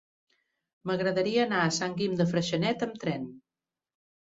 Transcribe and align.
M'agradaria 0.91 1.43
anar 1.43 1.59
a 1.65 1.75
Sant 1.77 1.95
Guim 2.01 2.17
de 2.23 2.29
Freixenet 2.33 2.89
amb 2.89 3.01
tren. 3.07 3.31